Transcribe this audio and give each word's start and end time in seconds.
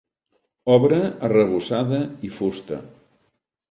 Obra 0.77 1.03
arrebossada 1.29 2.03
i 2.31 2.35
fusta. 2.41 2.85